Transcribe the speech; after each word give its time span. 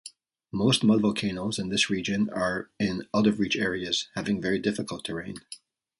Most 0.51 0.83
mud 0.83 0.99
volcanoes 1.01 1.59
in 1.59 1.69
this 1.69 1.87
region 1.91 2.27
are 2.31 2.71
in 2.79 3.07
out-of-reach 3.13 3.55
areas 3.55 4.09
having 4.15 4.41
very 4.41 4.57
difficult 4.57 5.05
terrain. 5.05 5.35